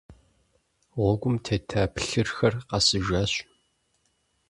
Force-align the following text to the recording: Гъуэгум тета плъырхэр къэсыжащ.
Гъуэгум 0.93 1.35
тета 1.45 1.81
плъырхэр 1.93 2.53
къэсыжащ. 2.69 3.33